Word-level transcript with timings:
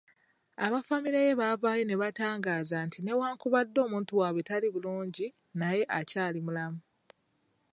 Aba 0.65 0.79
ffamire 0.83 1.19
ye 1.27 1.37
baavaayo 1.39 1.83
ne 1.87 1.95
batangaaza 2.01 2.77
nti 2.87 2.99
newankubadde 3.01 3.79
omuntu 3.85 4.11
waabwe 4.19 4.41
tali 4.49 4.67
bulungi, 4.73 5.25
naye 5.59 5.83
akyali 5.99 6.39
mulamu. 6.45 6.79